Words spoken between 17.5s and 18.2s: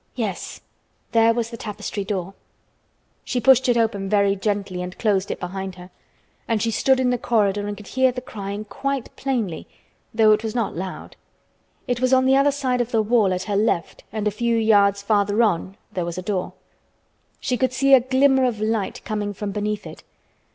could see a